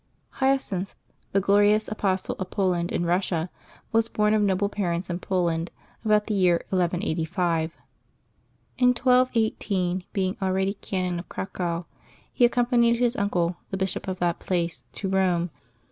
[0.39, 0.95] HYACINTH,
[1.31, 3.49] the glorious apostle of Poland and Eussia,
[3.91, 5.69] was born of noble parents in Poland,
[6.03, 7.77] about the year 1185.
[8.79, 11.85] In 1218, being already Canon of Cracow,
[12.33, 15.51] he ac companied his uncle, the bishop of that place, to Rome.